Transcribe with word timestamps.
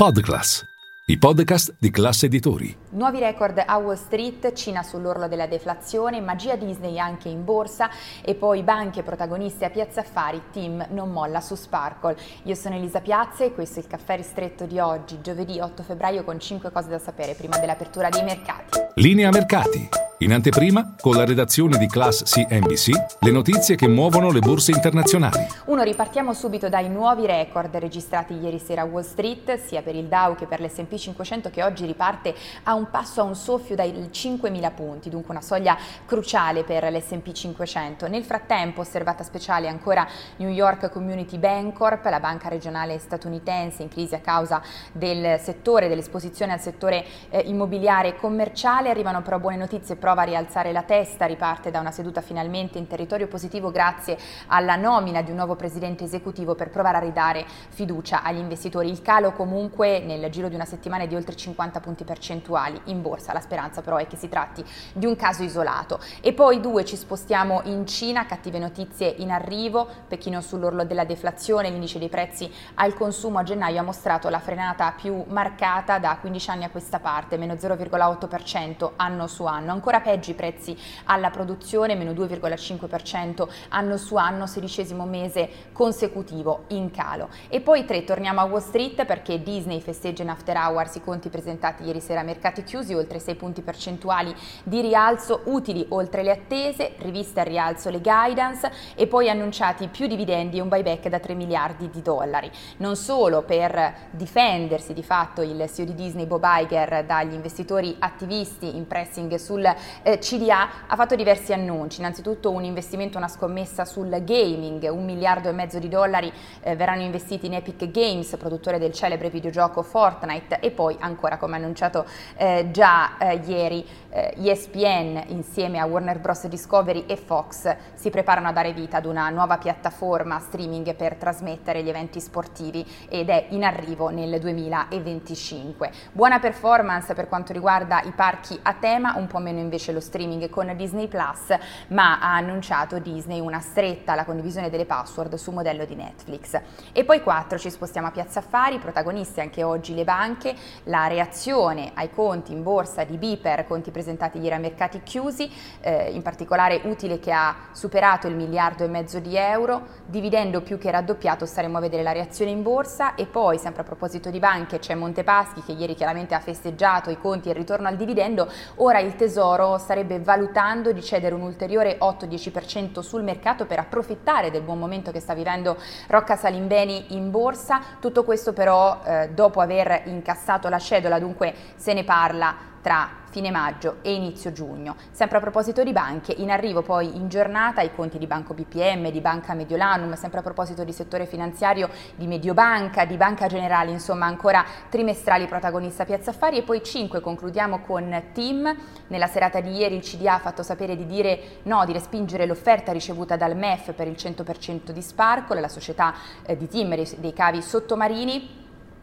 Podclass, 0.00 0.64
i 1.08 1.18
podcast 1.18 1.74
di 1.78 1.90
classe 1.90 2.24
editori. 2.24 2.74
Nuovi 2.92 3.18
record 3.18 3.62
a 3.66 3.76
Wall 3.76 3.96
Street, 3.96 4.54
Cina 4.54 4.82
sull'orlo 4.82 5.28
della 5.28 5.46
deflazione, 5.46 6.22
magia 6.22 6.56
Disney 6.56 6.98
anche 6.98 7.28
in 7.28 7.44
borsa 7.44 7.90
e 8.22 8.34
poi 8.34 8.62
banche 8.62 9.02
protagoniste 9.02 9.66
a 9.66 9.68
Piazza 9.68 10.00
Affari, 10.00 10.40
team 10.52 10.86
non 10.92 11.10
molla 11.10 11.42
su 11.42 11.54
Sparkle. 11.54 12.16
Io 12.44 12.54
sono 12.54 12.76
Elisa 12.76 13.02
Piazza 13.02 13.44
e 13.44 13.52
questo 13.52 13.78
è 13.78 13.82
il 13.82 13.88
caffè 13.90 14.16
ristretto 14.16 14.64
di 14.64 14.78
oggi, 14.78 15.20
giovedì 15.20 15.60
8 15.60 15.82
febbraio 15.82 16.24
con 16.24 16.40
5 16.40 16.72
cose 16.72 16.88
da 16.88 16.98
sapere 16.98 17.34
prima 17.34 17.58
dell'apertura 17.58 18.08
dei 18.08 18.22
mercati. 18.22 18.78
Linea 18.94 19.28
mercati. 19.28 19.86
In 20.22 20.34
anteprima, 20.34 20.96
con 21.00 21.16
la 21.16 21.24
redazione 21.24 21.78
di 21.78 21.86
Class 21.86 22.24
CNBC, 22.24 22.90
le 23.20 23.30
notizie 23.30 23.74
che 23.74 23.88
muovono 23.88 24.30
le 24.30 24.40
borse 24.40 24.70
internazionali. 24.70 25.46
Uno, 25.64 25.82
ripartiamo 25.82 26.34
subito 26.34 26.68
dai 26.68 26.90
nuovi 26.90 27.24
record 27.24 27.74
registrati 27.76 28.34
ieri 28.34 28.58
sera 28.58 28.82
a 28.82 28.84
Wall 28.84 29.02
Street, 29.02 29.58
sia 29.64 29.80
per 29.80 29.94
il 29.94 30.08
Dow 30.08 30.34
che 30.34 30.44
per 30.44 30.60
l'S&P 30.60 30.94
500 30.94 31.48
che 31.48 31.62
oggi 31.62 31.86
riparte 31.86 32.34
a 32.64 32.74
un 32.74 32.90
passo 32.90 33.22
a 33.22 33.24
un 33.24 33.34
soffio 33.34 33.74
dai 33.74 33.92
5.000 33.92 34.74
punti, 34.74 35.08
dunque 35.08 35.30
una 35.30 35.40
soglia 35.40 35.78
cruciale 36.04 36.64
per 36.64 36.84
l'S&P 36.92 37.32
500. 37.32 38.06
Nel 38.06 38.24
frattempo, 38.24 38.82
osservata 38.82 39.24
speciale 39.24 39.68
ancora 39.68 40.06
New 40.36 40.50
York 40.50 40.90
Community 40.90 41.38
Bancorp, 41.38 42.04
la 42.04 42.20
banca 42.20 42.50
regionale 42.50 42.98
statunitense 42.98 43.80
in 43.80 43.88
crisi 43.88 44.14
a 44.16 44.20
causa 44.20 44.60
del 44.92 45.40
settore, 45.40 45.88
dell'esposizione 45.88 46.52
al 46.52 46.60
settore 46.60 47.06
eh, 47.30 47.38
immobiliare 47.46 48.08
e 48.08 48.16
commerciale, 48.16 48.90
arrivano 48.90 49.22
però 49.22 49.38
buone 49.38 49.56
notizie 49.56 49.96
prova 50.10 50.22
a 50.22 50.24
rialzare 50.24 50.72
la 50.72 50.82
testa, 50.82 51.26
riparte 51.26 51.70
da 51.70 51.78
una 51.78 51.92
seduta 51.92 52.20
finalmente 52.20 52.78
in 52.78 52.88
territorio 52.88 53.28
positivo 53.28 53.70
grazie 53.70 54.18
alla 54.48 54.74
nomina 54.74 55.22
di 55.22 55.30
un 55.30 55.36
nuovo 55.36 55.54
presidente 55.54 56.02
esecutivo 56.02 56.56
per 56.56 56.68
provare 56.68 56.96
a 56.96 57.00
ridare 57.00 57.46
fiducia 57.68 58.24
agli 58.24 58.38
investitori. 58.38 58.90
Il 58.90 59.02
calo 59.02 59.30
comunque 59.30 60.00
nel 60.00 60.28
giro 60.30 60.48
di 60.48 60.56
una 60.56 60.64
settimana 60.64 61.04
è 61.04 61.06
di 61.06 61.14
oltre 61.14 61.36
50 61.36 61.78
punti 61.78 62.02
percentuali 62.02 62.80
in 62.86 63.02
borsa, 63.02 63.32
la 63.32 63.38
speranza 63.38 63.82
però 63.82 63.98
è 63.98 64.08
che 64.08 64.16
si 64.16 64.28
tratti 64.28 64.64
di 64.92 65.06
un 65.06 65.14
caso 65.14 65.44
isolato. 65.44 66.00
E 66.20 66.32
poi 66.32 66.58
due, 66.58 66.84
ci 66.84 66.96
spostiamo 66.96 67.60
in 67.66 67.86
Cina, 67.86 68.26
cattive 68.26 68.58
notizie 68.58 69.14
in 69.18 69.30
arrivo, 69.30 69.86
Pechino 70.08 70.40
sull'orlo 70.40 70.84
della 70.84 71.04
deflazione, 71.04 71.70
l'indice 71.70 72.00
dei 72.00 72.08
prezzi 72.08 72.52
al 72.74 72.94
consumo 72.94 73.38
a 73.38 73.44
gennaio 73.44 73.78
ha 73.78 73.84
mostrato 73.84 74.28
la 74.28 74.40
frenata 74.40 74.90
più 74.90 75.22
marcata 75.28 76.00
da 76.00 76.18
15 76.20 76.50
anni 76.50 76.64
a 76.64 76.70
questa 76.70 76.98
parte, 76.98 77.36
meno 77.36 77.54
0,8% 77.54 78.90
anno 78.96 79.28
su 79.28 79.44
anno. 79.44 79.70
Ancora 79.70 79.99
peggio 80.00 80.30
i 80.30 80.34
prezzi 80.34 80.76
alla 81.04 81.30
produzione, 81.30 81.94
meno 81.94 82.12
2,5% 82.12 83.48
anno 83.68 83.96
su 83.96 84.16
anno, 84.16 84.46
sedicesimo 84.46 85.04
mese 85.04 85.48
consecutivo 85.72 86.64
in 86.68 86.90
calo. 86.90 87.28
E 87.48 87.60
poi 87.60 87.84
tre, 87.84 88.04
torniamo 88.04 88.40
a 88.40 88.44
Wall 88.44 88.60
Street 88.60 89.04
perché 89.04 89.42
Disney 89.42 89.80
festeggia 89.80 90.22
in 90.22 90.30
after 90.30 90.56
hours 90.56 90.96
i 90.96 91.00
conti 91.00 91.28
presentati 91.28 91.84
ieri 91.84 92.00
sera 92.00 92.20
a 92.20 92.24
mercati 92.24 92.62
chiusi, 92.62 92.94
oltre 92.94 93.18
6 93.18 93.34
punti 93.34 93.62
percentuali 93.62 94.34
di 94.64 94.80
rialzo, 94.80 95.42
utili 95.44 95.86
oltre 95.90 96.22
le 96.22 96.30
attese, 96.30 96.94
riviste 96.98 97.40
a 97.40 97.44
rialzo 97.44 97.90
le 97.90 98.00
guidance 98.00 98.70
e 98.94 99.06
poi 99.06 99.28
annunciati 99.28 99.88
più 99.88 100.06
dividendi 100.06 100.58
e 100.58 100.60
un 100.60 100.68
buyback 100.68 101.08
da 101.08 101.18
3 101.18 101.34
miliardi 101.34 101.90
di 101.90 102.02
dollari. 102.02 102.50
Non 102.78 102.96
solo 102.96 103.42
per 103.42 104.08
difendersi 104.10 104.92
di 104.92 105.02
fatto 105.02 105.42
il 105.42 105.68
CEO 105.72 105.84
di 105.84 105.94
Disney 105.94 106.26
Bob 106.26 106.44
Iger 106.44 107.04
dagli 107.04 107.34
investitori 107.34 107.96
attivisti 107.98 108.76
in 108.76 108.86
pressing 108.86 109.34
sul 109.34 109.68
eh, 110.02 110.18
CDA 110.18 110.68
ha 110.86 110.96
fatto 110.96 111.14
diversi 111.14 111.52
annunci, 111.52 112.00
innanzitutto 112.00 112.50
un 112.50 112.64
investimento, 112.64 113.18
una 113.18 113.28
scommessa 113.28 113.84
sul 113.84 114.08
gaming, 114.24 114.88
un 114.90 115.04
miliardo 115.04 115.48
e 115.48 115.52
mezzo 115.52 115.78
di 115.78 115.88
dollari 115.88 116.32
eh, 116.62 116.76
verranno 116.76 117.02
investiti 117.02 117.46
in 117.46 117.54
Epic 117.54 117.90
Games, 117.90 118.36
produttore 118.36 118.78
del 118.78 118.92
celebre 118.92 119.30
videogioco 119.30 119.82
Fortnite 119.82 120.60
e 120.60 120.70
poi 120.70 120.96
ancora 120.98 121.36
come 121.36 121.56
annunciato 121.56 122.04
eh, 122.36 122.68
già 122.70 123.16
eh, 123.18 123.40
ieri 123.44 123.86
ESPN 124.10 125.16
eh, 125.16 125.24
insieme 125.28 125.78
a 125.78 125.86
Warner 125.86 126.18
Bros. 126.18 126.46
Discovery 126.46 127.04
e 127.06 127.16
Fox 127.16 127.76
si 127.94 128.10
preparano 128.10 128.48
a 128.48 128.52
dare 128.52 128.72
vita 128.72 128.96
ad 128.96 129.04
una 129.04 129.28
nuova 129.30 129.58
piattaforma 129.58 130.38
streaming 130.40 130.94
per 130.94 131.14
trasmettere 131.14 131.82
gli 131.82 131.88
eventi 131.88 132.20
sportivi 132.20 132.84
ed 133.08 133.28
è 133.28 133.46
in 133.50 133.62
arrivo 133.62 134.08
nel 134.08 134.40
2025. 134.40 135.90
Buona 136.12 136.40
performance 136.40 137.14
per 137.14 137.28
quanto 137.28 137.52
riguarda 137.52 138.02
i 138.02 138.12
parchi 138.12 138.58
a 138.62 138.74
tema, 138.74 139.14
un 139.16 139.26
po' 139.26 139.38
meno 139.38 139.58
invece 139.58 139.69
invece 139.70 139.92
lo 139.92 140.00
streaming 140.00 140.48
con 140.48 140.74
Disney 140.76 141.06
Plus, 141.06 141.56
ma 141.88 142.18
ha 142.18 142.34
annunciato 142.34 142.98
Disney 142.98 143.38
una 143.38 143.60
stretta 143.60 144.12
alla 144.12 144.24
condivisione 144.24 144.68
delle 144.68 144.84
password 144.84 145.36
su 145.36 145.52
modello 145.52 145.84
di 145.84 145.94
Netflix. 145.94 146.60
E 146.90 147.04
poi 147.04 147.22
4 147.22 147.56
ci 147.56 147.70
spostiamo 147.70 148.08
a 148.08 148.10
Piazza 148.10 148.40
Affari, 148.40 148.78
protagonisti 148.78 149.40
anche 149.40 149.62
oggi 149.62 149.94
le 149.94 150.02
banche, 150.02 150.56
la 150.84 151.06
reazione 151.06 151.92
ai 151.94 152.10
conti 152.10 152.52
in 152.52 152.64
borsa 152.64 153.04
di 153.04 153.16
Biper, 153.16 153.64
conti 153.64 153.92
presentati 153.92 154.38
ieri 154.38 154.56
a 154.56 154.58
mercati 154.58 155.02
chiusi, 155.04 155.48
eh, 155.80 156.10
in 156.10 156.22
particolare 156.22 156.80
utile 156.84 157.20
che 157.20 157.30
ha 157.30 157.54
superato 157.70 158.26
il 158.26 158.34
miliardo 158.34 158.82
e 158.82 158.88
mezzo 158.88 159.20
di 159.20 159.36
euro, 159.36 159.82
dividendo 160.04 160.62
più 160.62 160.78
che 160.78 160.90
raddoppiato, 160.90 161.46
staremo 161.46 161.78
a 161.78 161.80
vedere 161.80 162.02
la 162.02 162.12
reazione 162.12 162.50
in 162.50 162.62
borsa 162.62 163.14
e 163.14 163.26
poi 163.26 163.58
sempre 163.58 163.82
a 163.82 163.84
proposito 163.84 164.30
di 164.30 164.40
banche 164.40 164.80
c'è 164.80 164.96
Montepaschi 164.96 165.62
che 165.62 165.72
ieri 165.72 165.94
chiaramente 165.94 166.34
ha 166.34 166.40
festeggiato 166.40 167.10
i 167.10 167.18
conti 167.18 167.48
e 167.48 167.52
il 167.52 167.58
ritorno 167.58 167.86
al 167.86 167.96
dividendo, 167.96 168.50
ora 168.76 168.98
il 168.98 169.14
Tesoro 169.14 169.59
starebbe 169.78 170.18
valutando 170.20 170.92
di 170.92 171.02
cedere 171.02 171.34
un 171.34 171.42
ulteriore 171.42 171.98
8-10% 172.00 173.00
sul 173.00 173.22
mercato 173.22 173.66
per 173.66 173.78
approfittare 173.78 174.50
del 174.50 174.62
buon 174.62 174.78
momento 174.78 175.10
che 175.10 175.20
sta 175.20 175.34
vivendo 175.34 175.76
Rocca 176.08 176.36
Salimbeni 176.36 177.14
in 177.14 177.30
borsa. 177.30 177.80
Tutto 178.00 178.24
questo 178.24 178.52
però 178.52 179.00
eh, 179.04 179.30
dopo 179.32 179.60
aver 179.60 180.02
incassato 180.06 180.68
la 180.68 180.78
cedola, 180.78 181.18
dunque 181.18 181.54
se 181.76 181.92
ne 181.92 182.04
parla 182.04 182.69
tra 182.80 183.18
fine 183.30 183.50
maggio 183.50 183.96
e 184.02 184.12
inizio 184.12 184.52
giugno. 184.52 184.96
Sempre 185.12 185.38
a 185.38 185.40
proposito 185.40 185.82
di 185.82 185.92
banche, 185.92 186.32
in 186.36 186.50
arrivo 186.50 186.82
poi 186.82 187.16
in 187.16 187.28
giornata 187.28 187.80
i 187.80 187.94
conti 187.94 188.18
di 188.18 188.26
Banco 188.26 188.54
BPM, 188.54 189.10
di 189.10 189.20
Banca 189.20 189.54
Mediolanum, 189.54 190.14
sempre 190.14 190.40
a 190.40 190.42
proposito 190.42 190.84
di 190.84 190.92
settore 190.92 191.26
finanziario 191.26 191.88
di 192.16 192.26
Mediobanca, 192.26 193.04
di 193.04 193.16
Banca 193.16 193.46
Generale, 193.46 193.90
insomma 193.90 194.26
ancora 194.26 194.64
trimestrali 194.88 195.46
protagonista 195.46 196.04
Piazza 196.04 196.30
Affari 196.30 196.58
e 196.58 196.62
poi 196.62 196.82
5 196.82 197.20
concludiamo 197.20 197.80
con 197.80 198.22
Team. 198.32 198.76
Nella 199.06 199.28
serata 199.28 199.60
di 199.60 199.76
ieri 199.76 199.96
il 199.96 200.02
CDA 200.02 200.34
ha 200.34 200.38
fatto 200.38 200.62
sapere 200.62 200.96
di 200.96 201.06
dire 201.06 201.60
no, 201.64 201.84
di 201.84 201.92
respingere 201.92 202.46
l'offerta 202.46 202.92
ricevuta 202.92 203.36
dal 203.36 203.56
MEF 203.56 203.92
per 203.92 204.08
il 204.08 204.16
100% 204.18 204.90
di 204.90 205.02
Sparkle, 205.02 205.60
la 205.60 205.68
società 205.68 206.14
eh, 206.44 206.56
di 206.56 206.66
dei, 206.66 207.14
dei 207.18 207.32
cavi 207.32 207.62
sottomarini 207.62 208.59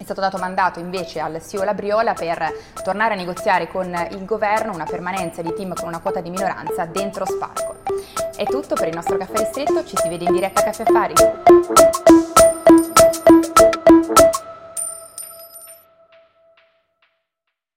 è 0.00 0.04
stato 0.04 0.22
dato 0.22 0.38
mandato 0.38 0.80
invece 0.80 1.20
al 1.20 1.42
CEO 1.46 1.62
Labriola 1.62 2.14
per 2.14 2.50
tornare 2.82 3.12
a 3.12 3.16
negoziare 3.18 3.68
con 3.68 3.94
il 4.12 4.24
governo 4.24 4.72
una 4.72 4.84
permanenza 4.84 5.42
di 5.42 5.52
team 5.52 5.74
con 5.74 5.88
una 5.88 5.98
quota 5.98 6.22
di 6.22 6.30
minoranza 6.30 6.86
dentro 6.86 7.26
Sparkle. 7.26 7.80
È 8.34 8.44
tutto 8.44 8.74
per 8.76 8.88
il 8.88 8.94
nostro 8.94 9.18
caffè 9.18 9.36
ristretto, 9.36 9.84
ci 9.84 9.96
si 9.98 10.08
vede 10.08 10.24
in 10.24 10.32
diretta 10.32 10.60
a 10.60 10.62
Caffè 10.62 10.84
Affari. 10.86 12.29